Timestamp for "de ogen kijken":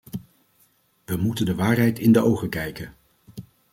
2.11-2.93